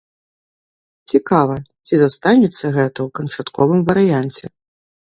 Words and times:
Цікава, 1.13 1.55
ці 1.87 1.95
застанецца 2.05 2.65
гэта 2.81 2.99
ў 3.07 3.09
канчатковым 3.21 3.89
варыянце. 3.95 4.45